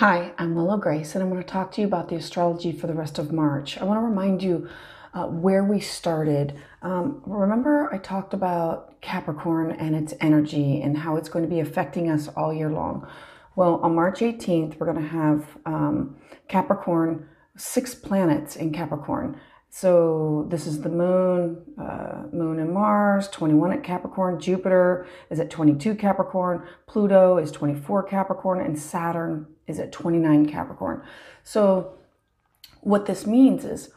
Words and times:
Hi, 0.00 0.34
I'm 0.36 0.54
Willow 0.54 0.76
Grace, 0.76 1.14
and 1.14 1.24
I'm 1.24 1.30
going 1.30 1.42
to 1.42 1.48
talk 1.48 1.72
to 1.72 1.80
you 1.80 1.86
about 1.86 2.10
the 2.10 2.16
astrology 2.16 2.70
for 2.70 2.86
the 2.86 2.92
rest 2.92 3.18
of 3.18 3.32
March. 3.32 3.78
I 3.78 3.84
want 3.84 3.96
to 3.96 4.04
remind 4.04 4.42
you 4.42 4.68
uh, 5.14 5.24
where 5.24 5.64
we 5.64 5.80
started. 5.80 6.54
Um, 6.82 7.22
remember, 7.24 7.88
I 7.90 7.96
talked 7.96 8.34
about 8.34 9.00
Capricorn 9.00 9.70
and 9.70 9.96
its 9.96 10.12
energy 10.20 10.82
and 10.82 10.98
how 10.98 11.16
it's 11.16 11.30
going 11.30 11.46
to 11.46 11.50
be 11.50 11.60
affecting 11.60 12.10
us 12.10 12.28
all 12.36 12.52
year 12.52 12.68
long. 12.68 13.08
Well, 13.54 13.76
on 13.76 13.94
March 13.94 14.20
18th, 14.20 14.78
we're 14.78 14.92
going 14.92 15.02
to 15.02 15.08
have 15.08 15.46
um, 15.64 16.18
Capricorn, 16.46 17.26
six 17.56 17.94
planets 17.94 18.54
in 18.54 18.74
Capricorn. 18.74 19.40
So 19.70 20.46
this 20.50 20.66
is 20.66 20.82
the 20.82 20.90
moon, 20.90 21.62
uh, 21.80 22.24
moon 22.34 22.60
and 22.60 22.70
Mars, 22.70 23.28
21 23.28 23.72
at 23.72 23.82
Capricorn. 23.82 24.40
Jupiter 24.40 25.06
is 25.30 25.40
at 25.40 25.48
22 25.48 25.94
Capricorn. 25.94 26.66
Pluto 26.86 27.38
is 27.38 27.50
24 27.50 28.02
Capricorn, 28.02 28.60
and 28.60 28.78
Saturn 28.78 29.46
is 29.66 29.78
at 29.78 29.92
29 29.92 30.46
Capricorn. 30.46 31.02
So 31.44 31.94
what 32.80 33.06
this 33.06 33.26
means 33.26 33.64
is 33.64 33.90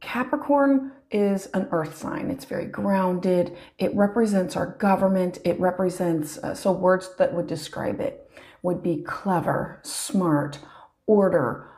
Capricorn 0.00 0.92
is 1.10 1.46
an 1.54 1.68
earth 1.70 1.96
sign. 1.96 2.30
It's 2.30 2.44
very 2.44 2.66
grounded. 2.66 3.56
It 3.78 3.94
represents 3.94 4.56
our 4.56 4.66
government. 4.66 5.38
It 5.44 5.58
represents, 5.58 6.38
uh, 6.38 6.54
so 6.54 6.72
words 6.72 7.10
that 7.18 7.32
would 7.32 7.46
describe 7.46 8.00
it 8.00 8.30
would 8.62 8.82
be 8.82 9.02
clever, 9.02 9.80
smart, 9.82 10.58
order, 11.06 11.70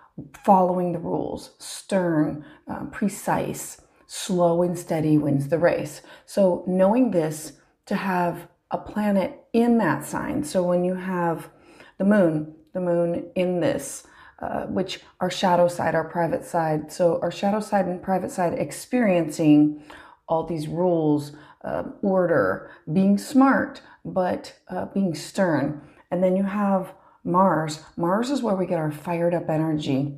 following 0.45 0.93
the 0.93 0.99
rules, 0.99 1.51
stern, 1.59 2.45
uh, 2.67 2.87
precise, 2.87 3.83
slow 4.07 4.63
and 4.63 4.79
steady 4.79 5.19
wins 5.19 5.49
the 5.49 5.59
race. 5.59 6.01
So, 6.27 6.65
knowing 6.67 7.11
this, 7.11 7.53
to 7.87 7.95
have 7.95 8.49
a 8.71 8.79
planet 8.79 9.39
in 9.53 9.79
that 9.79 10.05
sign. 10.05 10.45
So, 10.45 10.63
when 10.63 10.85
you 10.85 10.95
have 10.95 11.51
the 11.99 12.05
moon, 12.05 12.55
the 12.79 12.93
moon 12.93 13.31
in 13.35 13.61
this, 13.61 14.07
uh, 14.41 14.65
which 14.67 15.01
our 15.21 15.31
shadow 15.31 15.69
side, 15.69 15.95
our 15.95 16.09
private 16.09 16.45
side. 16.45 16.93
So, 16.93 17.19
our 17.23 17.31
shadow 17.31 17.61
side 17.61 17.87
and 17.87 18.03
private 18.03 18.31
side 18.31 18.55
experiencing 18.55 19.83
all 20.29 20.45
these 20.45 20.69
rules, 20.69 21.33
uh, 21.65 21.85
order, 22.03 22.71
being 22.93 23.19
smart, 23.19 23.83
but 24.05 24.55
uh, 24.69 24.87
being 24.87 25.15
stern. 25.15 25.81
And 26.11 26.23
then 26.23 26.37
you 26.37 26.45
have 26.45 26.93
Mars. 27.25 27.81
Mars 27.97 28.31
is 28.31 28.43
where 28.43 28.55
we 28.55 28.67
get 28.67 28.79
our 28.79 28.93
fired 28.93 29.35
up 29.35 29.49
energy. 29.49 30.15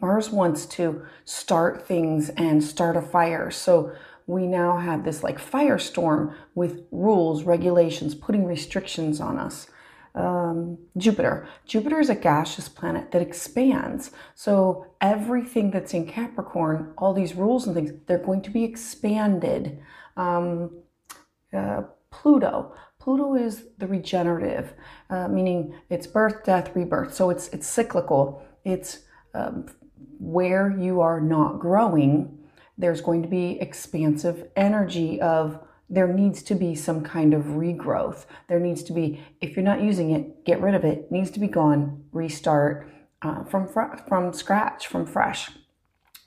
Mars 0.00 0.30
wants 0.30 0.66
to 0.66 1.02
start 1.24 1.86
things 1.86 2.30
and 2.30 2.62
start 2.62 2.96
a 2.96 3.02
fire. 3.02 3.50
So 3.50 3.92
we 4.26 4.46
now 4.46 4.78
have 4.78 5.04
this 5.04 5.22
like 5.22 5.38
firestorm 5.38 6.34
with 6.54 6.84
rules, 6.90 7.42
regulations, 7.44 8.14
putting 8.14 8.44
restrictions 8.44 9.20
on 9.20 9.38
us. 9.38 9.68
Um, 10.14 10.78
Jupiter. 10.96 11.48
Jupiter 11.64 11.98
is 11.98 12.10
a 12.10 12.14
gaseous 12.14 12.68
planet 12.68 13.12
that 13.12 13.22
expands. 13.22 14.10
So 14.34 14.86
everything 15.00 15.70
that's 15.70 15.94
in 15.94 16.06
Capricorn, 16.06 16.92
all 16.98 17.14
these 17.14 17.34
rules 17.34 17.66
and 17.66 17.74
things, 17.74 17.92
they're 18.06 18.18
going 18.18 18.42
to 18.42 18.50
be 18.50 18.64
expanded. 18.64 19.78
Um, 20.16 20.70
uh, 21.52 21.84
Pluto. 22.10 22.74
Pluto 22.98 23.34
is 23.34 23.64
the 23.78 23.86
regenerative, 23.88 24.74
uh, 25.10 25.26
meaning 25.26 25.74
it's 25.90 26.06
birth, 26.06 26.44
death, 26.44 26.70
rebirth. 26.76 27.14
So 27.14 27.30
it's 27.30 27.48
it's 27.48 27.66
cyclical. 27.66 28.42
It's 28.64 29.00
um, 29.34 29.66
where 30.20 30.70
you 30.70 31.00
are 31.00 31.20
not 31.20 31.58
growing. 31.58 32.38
There's 32.78 33.00
going 33.00 33.22
to 33.22 33.28
be 33.28 33.60
expansive 33.60 34.48
energy 34.54 35.20
of 35.20 35.58
there 35.92 36.08
needs 36.08 36.42
to 36.44 36.54
be 36.54 36.74
some 36.74 37.02
kind 37.04 37.34
of 37.34 37.42
regrowth. 37.44 38.24
There 38.48 38.58
needs 38.58 38.82
to 38.84 38.94
be, 38.94 39.22
if 39.42 39.54
you're 39.54 39.64
not 39.64 39.82
using 39.82 40.10
it, 40.10 40.46
get 40.46 40.60
rid 40.62 40.74
of 40.74 40.84
it. 40.84 40.98
it 40.98 41.12
needs 41.12 41.30
to 41.32 41.38
be 41.38 41.48
gone. 41.48 42.04
Restart 42.12 42.88
uh, 43.20 43.44
from 43.44 43.68
from 43.68 44.32
scratch, 44.32 44.86
from 44.86 45.04
fresh. 45.04 45.50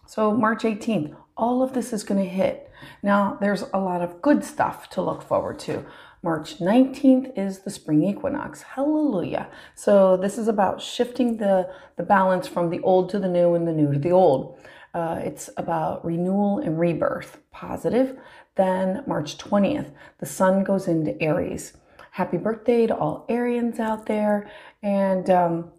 So 0.05 0.31
March 0.31 0.61
18th, 0.61 1.15
all 1.35 1.63
of 1.63 1.73
this 1.73 1.93
is 1.93 2.03
going 2.03 2.23
to 2.23 2.29
hit. 2.29 2.71
Now, 3.01 3.39
there's 3.41 3.63
a 3.73 3.79
lot 3.79 4.01
of 4.01 4.21
good 4.21 4.43
stuff 4.45 4.87
to 4.91 5.01
look 5.01 5.23
forward 5.23 5.57
to. 5.59 5.83
March 6.25 6.57
19th 6.57 7.37
is 7.37 7.59
the 7.59 7.69
spring 7.69 8.03
equinox. 8.03 8.63
Hallelujah. 8.63 9.47
So 9.75 10.17
this 10.17 10.39
is 10.39 10.47
about 10.47 10.81
shifting 10.81 11.37
the, 11.37 11.69
the 11.97 12.03
balance 12.03 12.47
from 12.47 12.71
the 12.71 12.79
old 12.79 13.11
to 13.11 13.19
the 13.19 13.27
new 13.27 13.53
and 13.53 13.67
the 13.67 13.71
new 13.71 13.93
to 13.93 13.99
the 13.99 14.09
old. 14.09 14.57
Uh, 14.95 15.19
it's 15.21 15.51
about 15.55 16.03
renewal 16.03 16.57
and 16.57 16.79
rebirth, 16.79 17.37
positive. 17.51 18.17
Then 18.55 19.03
March 19.05 19.37
20th, 19.37 19.91
the 20.17 20.25
sun 20.25 20.63
goes 20.63 20.87
into 20.87 21.21
Aries. 21.21 21.73
Happy 22.09 22.37
birthday 22.37 22.87
to 22.87 22.95
all 22.95 23.27
Arians 23.29 23.79
out 23.79 24.07
there. 24.07 24.49
And 24.81 25.29
um, 25.29 25.71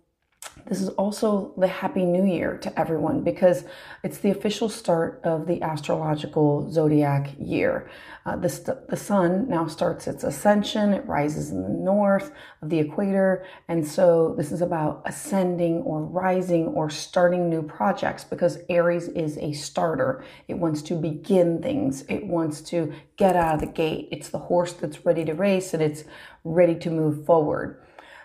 this 0.66 0.81
is 0.81 0.88
also 0.91 1.53
the 1.56 1.69
Happy 1.69 2.04
New 2.04 2.25
Year 2.25 2.59
to 2.59 2.78
everyone 2.78 3.22
because 3.22 3.65
it's 4.03 4.19
the 4.19 4.31
official 4.31 4.69
start 4.69 5.21
of 5.22 5.47
the 5.47 5.62
astrological 5.62 6.69
zodiac 6.72 7.31
year. 7.38 7.88
Uh, 8.25 8.34
the, 8.34 8.84
the 8.88 8.97
sun 8.97 9.49
now 9.49 9.69
starts 9.69 10.09
its 10.09 10.25
ascension, 10.25 10.93
it 10.93 11.06
rises 11.06 11.50
in 11.50 11.62
the 11.62 11.69
north 11.69 12.32
of 12.62 12.71
the 12.71 12.81
equator. 12.81 13.47
And 13.69 13.87
so 13.87 14.34
this 14.37 14.50
is 14.50 14.60
about 14.60 15.03
ascending 15.04 15.82
or 15.82 16.03
rising 16.03 16.66
or 16.69 16.91
starting 16.91 17.48
new 17.48 17.62
projects 17.62 18.25
because 18.25 18.59
Aries 18.69 19.06
is 19.09 19.38
a 19.38 19.53
starter. 19.53 20.25
It 20.48 20.54
wants 20.54 20.83
to 20.83 20.94
begin 20.94 21.62
things, 21.62 22.03
it 22.09 22.27
wants 22.27 22.60
to 22.62 22.93
get 23.16 23.37
out 23.37 23.54
of 23.54 23.60
the 23.60 23.66
gate. 23.66 24.09
It's 24.10 24.31
the 24.31 24.38
horse 24.38 24.72
that's 24.72 25.06
ready 25.06 25.25
to 25.27 25.34
race 25.34 25.72
and 25.75 25.83
it's 25.83 26.03
ready 26.43 26.75
to 26.75 26.91
move 26.91 27.25
forward. 27.25 27.81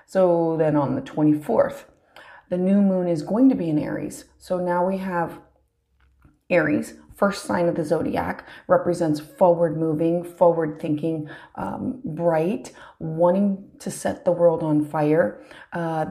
So 0.08 0.58
then 0.58 0.76
on 0.76 0.96
the 0.96 1.02
24th, 1.02 1.84
the 2.52 2.58
new 2.58 2.82
moon 2.82 3.08
is 3.08 3.24
going 3.24 3.48
to 3.48 3.56
be 3.56 3.70
in 3.70 3.80
Aries. 3.80 4.26
So 4.38 4.60
now 4.60 4.86
we 4.86 4.98
have 4.98 5.40
Aries, 6.50 6.96
first 7.16 7.46
sign 7.46 7.70
of 7.70 7.76
the 7.76 7.86
zodiac, 7.86 8.46
represents 8.68 9.22
forward 9.22 9.78
moving, 9.78 10.26
forward 10.26 10.78
thinking, 10.82 11.30
um, 11.56 12.02
bright, 12.04 12.74
wanting 13.00 13.70
to 13.80 13.90
set 13.90 14.26
the 14.26 14.34
world 14.34 14.64
on 14.64 14.84
fire. 14.84 15.42
Uh, 15.72 16.08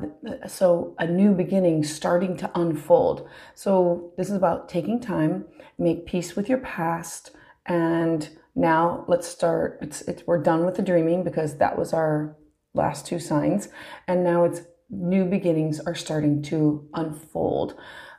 so 0.49 0.97
a 0.99 1.07
new 1.07 1.35
beginning 1.35 1.85
starting 1.85 2.39
to 2.39 2.51
unfold. 2.59 3.29
So 3.55 4.15
this 4.17 4.31
is 4.31 4.35
about 4.35 4.67
taking 4.67 4.99
time, 4.99 5.45
make 5.79 6.07
peace 6.07 6.37
with 6.37 6.49
your 6.49 6.59
past, 6.59 7.33
and 7.67 8.31
now 8.55 9.05
let's 9.09 9.29
start. 9.29 9.79
It's, 9.83 10.01
it's 10.03 10.27
we're 10.27 10.43
done 10.43 10.65
with 10.65 10.77
the 10.77 10.83
dreaming 10.83 11.23
because 11.23 11.59
that 11.59 11.77
was 11.77 11.93
our 11.93 12.35
last 12.73 13.05
two 13.05 13.19
signs, 13.19 13.69
and 14.09 14.25
now 14.25 14.45
it's 14.45 14.63
new 14.91 15.25
beginnings 15.25 15.81
are 15.81 15.95
starting 15.95 16.43
to 16.43 16.89
unfold. 16.95 17.75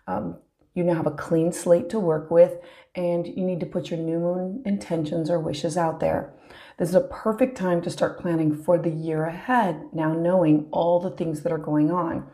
Um, 0.07 0.37
you 0.73 0.83
now 0.83 0.95
have 0.95 1.07
a 1.07 1.11
clean 1.11 1.51
slate 1.51 1.89
to 1.89 1.99
work 1.99 2.31
with, 2.31 2.57
and 2.95 3.27
you 3.27 3.43
need 3.43 3.59
to 3.59 3.65
put 3.65 3.89
your 3.89 3.99
new 3.99 4.19
moon 4.19 4.63
intentions 4.65 5.29
or 5.29 5.39
wishes 5.39 5.77
out 5.77 5.99
there. 5.99 6.33
This 6.77 6.89
is 6.89 6.95
a 6.95 7.01
perfect 7.01 7.57
time 7.57 7.81
to 7.81 7.89
start 7.89 8.19
planning 8.19 8.55
for 8.55 8.77
the 8.77 8.89
year 8.89 9.25
ahead, 9.25 9.89
now 9.93 10.13
knowing 10.13 10.67
all 10.71 10.99
the 10.99 11.11
things 11.11 11.41
that 11.41 11.51
are 11.51 11.57
going 11.57 11.91
on. 11.91 12.27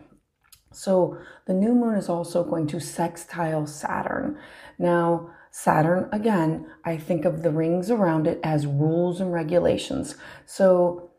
So, 0.72 1.18
the 1.46 1.54
new 1.54 1.74
moon 1.74 1.96
is 1.96 2.09
also 2.09 2.44
going 2.44 2.68
to 2.68 2.80
sextile 2.80 3.66
Saturn. 3.66 4.38
Now, 4.78 5.31
Saturn, 5.50 6.08
again, 6.12 6.68
I 6.86 6.98
think 6.98 7.25
of 7.25 7.42
the 7.42 7.50
rings 7.50 7.90
around 7.90 8.28
it 8.28 8.40
as 8.44 8.68
rules 8.68 9.19
and 9.19 9.34
regulations. 9.34 10.16
So, 10.46 11.12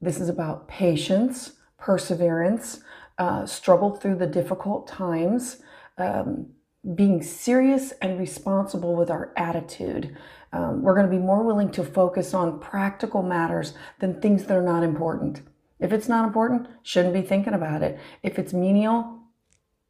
this 0.00 0.20
is 0.20 0.28
about 0.28 0.68
patience, 0.68 1.52
perseverance, 1.86 2.80
uh, 3.16 3.46
struggle 3.46 3.94
through 3.94 4.16
the 4.16 4.26
difficult 4.26 4.88
times, 4.88 5.58
um, 5.98 6.48
being 6.96 7.22
serious 7.22 7.92
and 8.02 8.18
responsible 8.18 8.96
with 8.96 9.08
our 9.08 9.32
attitude. 9.36 10.16
Um, 10.52 10.82
we're 10.82 10.94
going 10.94 11.06
to 11.06 11.16
be 11.16 11.22
more 11.22 11.44
willing 11.44 11.70
to 11.70 11.84
focus 11.84 12.34
on 12.34 12.58
practical 12.58 13.22
matters 13.22 13.72
than 14.00 14.20
things 14.20 14.46
that 14.46 14.56
are 14.56 14.62
not 14.62 14.82
important. 14.82 15.42
If 15.78 15.92
it's 15.92 16.08
not 16.08 16.26
important, 16.26 16.66
shouldn't 16.82 17.14
be 17.14 17.22
thinking 17.22 17.54
about 17.54 17.84
it. 17.84 18.00
If 18.20 18.36
it's 18.36 18.52
menial, 18.52 19.20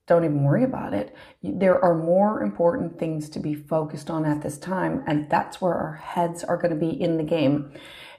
don't 0.06 0.24
even 0.24 0.44
worry 0.44 0.62
about 0.62 0.94
it. 0.94 1.14
There 1.42 1.82
are 1.84 1.94
more 1.94 2.42
important 2.42 2.98
things 2.98 3.28
to 3.30 3.40
be 3.40 3.54
focused 3.54 4.08
on 4.08 4.24
at 4.24 4.42
this 4.42 4.56
time, 4.56 5.02
and 5.06 5.28
that's 5.28 5.60
where 5.60 5.74
our 5.74 5.94
heads 5.94 6.44
are 6.44 6.56
going 6.56 6.72
to 6.72 6.80
be 6.80 6.90
in 6.90 7.16
the 7.16 7.24
game. 7.24 7.72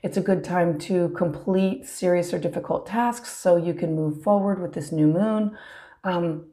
It's 0.03 0.17
a 0.17 0.21
good 0.21 0.43
time 0.43 0.77
to 0.79 1.09
complete 1.09 1.85
serious 1.85 2.33
or 2.33 2.39
difficult 2.39 2.85
tasks 2.85 3.31
so 3.31 3.55
you 3.55 3.73
can 3.73 3.95
move 3.95 4.21
forward 4.21 4.61
with 4.61 4.73
this 4.73 4.91
new 4.91 5.07
moon. 5.07 5.57
Um, 6.03 6.47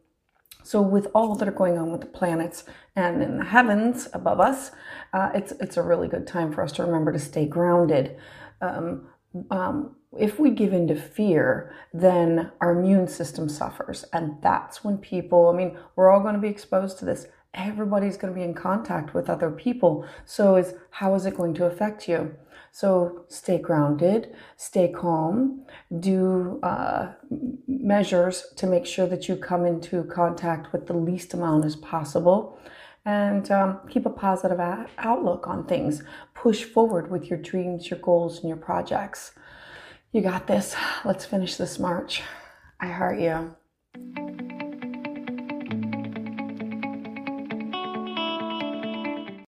so, 0.63 0.81
with 0.81 1.09
all 1.15 1.35
that 1.35 1.47
are 1.47 1.53
going 1.53 1.77
on 1.77 1.93
with 1.93 2.01
the 2.01 2.07
planets 2.07 2.65
and 2.97 3.23
in 3.23 3.39
the 3.39 3.45
heavens 3.45 4.09
above 4.15 4.41
us, 4.41 4.71
uh, 5.13 5.31
it's 5.35 5.53
it's 5.61 5.77
a 5.77 5.83
really 5.83 6.09
good 6.09 6.27
time 6.27 6.53
for 6.53 6.63
us 6.63 6.73
to 6.73 6.85
remember 6.85 7.13
to 7.13 7.19
stay 7.19 7.45
grounded. 7.45 8.17
Um, 8.63 9.09
um, 9.51 9.97
if 10.19 10.39
we 10.39 10.51
give 10.51 10.73
in 10.73 10.87
to 10.89 10.95
fear, 10.95 11.75
then 11.93 12.53
our 12.61 12.79
immune 12.79 13.09
system 13.09 13.49
suffers, 13.49 14.05
and 14.13 14.37
that's 14.43 14.85
when 14.85 14.99
people. 14.99 15.49
I 15.49 15.57
mean, 15.57 15.77
we're 15.97 16.11
all 16.11 16.21
going 16.21 16.35
to 16.35 16.41
be 16.41 16.49
exposed 16.49 16.99
to 16.99 17.05
this. 17.05 17.27
Everybody's 17.53 18.17
going 18.17 18.33
to 18.33 18.39
be 18.39 18.45
in 18.45 18.55
contact 18.55 19.15
with 19.15 19.31
other 19.31 19.51
people. 19.51 20.07
So, 20.25 20.57
is 20.57 20.75
how 20.91 21.15
is 21.15 21.27
it 21.27 21.37
going 21.37 21.55
to 21.55 21.67
affect 21.67 22.09
you? 22.09 22.35
So 22.77 23.25
stay 23.29 23.59
grounded, 23.59 24.35
stay 24.57 24.89
calm, 24.89 25.65
do 26.01 26.59
uh, 26.65 27.13
measures 27.69 28.47
to 28.57 28.67
make 28.67 28.85
sure 28.85 29.07
that 29.07 29.29
you 29.29 29.37
come 29.37 29.65
into 29.65 30.03
contact 30.03 30.73
with 30.73 30.89
the 30.89 30.93
least 30.93 31.35
amount 31.35 31.65
as 31.65 31.77
possible 31.77 32.59
and 33.05 33.51
um, 33.51 33.81
keep 33.89 34.07
a 34.07 34.11
positive 34.11 34.59
a- 34.59 34.89
outlook 34.99 35.47
on 35.47 35.67
things. 35.67 36.03
Push 36.35 36.65
forward 36.65 37.11
with 37.11 37.27
your 37.27 37.39
dreams, 37.39 37.91
your 37.91 38.01
goals, 38.01 38.39
and 38.39 38.49
your 38.49 38.57
projects. 38.57 39.33
You 40.13 40.23
got 40.23 40.47
this. 40.47 40.75
Let's 41.05 41.25
finish 41.25 41.57
this 41.57 41.79
march. 41.79 42.23
I 42.81 42.87
heart 42.87 43.21
you. 43.21 44.24